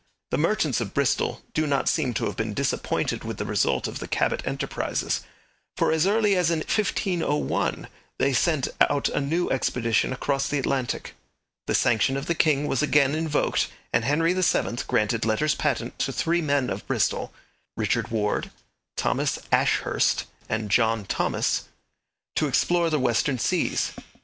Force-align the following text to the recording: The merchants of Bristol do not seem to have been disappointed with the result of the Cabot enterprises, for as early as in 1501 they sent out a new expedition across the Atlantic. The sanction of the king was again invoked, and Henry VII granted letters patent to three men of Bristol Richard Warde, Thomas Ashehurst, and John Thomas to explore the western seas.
The 0.31 0.37
merchants 0.39 0.81
of 0.81 0.95
Bristol 0.95 1.43
do 1.53 1.67
not 1.67 1.87
seem 1.87 2.15
to 2.15 2.25
have 2.25 2.35
been 2.35 2.55
disappointed 2.55 3.23
with 3.23 3.37
the 3.37 3.45
result 3.45 3.87
of 3.87 3.99
the 3.99 4.07
Cabot 4.07 4.41
enterprises, 4.47 5.21
for 5.77 5.91
as 5.91 6.07
early 6.07 6.35
as 6.35 6.49
in 6.49 6.57
1501 6.61 7.87
they 8.17 8.33
sent 8.33 8.67
out 8.89 9.09
a 9.09 9.21
new 9.21 9.51
expedition 9.51 10.11
across 10.11 10.47
the 10.47 10.57
Atlantic. 10.57 11.13
The 11.67 11.75
sanction 11.75 12.17
of 12.17 12.25
the 12.25 12.33
king 12.33 12.65
was 12.65 12.81
again 12.81 13.13
invoked, 13.13 13.67
and 13.93 14.03
Henry 14.03 14.33
VII 14.33 14.77
granted 14.87 15.23
letters 15.23 15.53
patent 15.53 15.99
to 15.99 16.11
three 16.11 16.41
men 16.41 16.71
of 16.71 16.87
Bristol 16.87 17.31
Richard 17.77 18.07
Warde, 18.07 18.49
Thomas 18.97 19.37
Ashehurst, 19.51 20.25
and 20.49 20.71
John 20.71 21.05
Thomas 21.05 21.65
to 22.37 22.47
explore 22.47 22.89
the 22.89 22.97
western 22.97 23.37
seas. 23.37 23.91